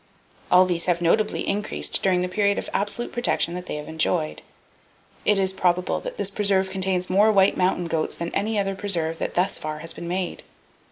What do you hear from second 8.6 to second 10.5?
preserve that thus far has been made.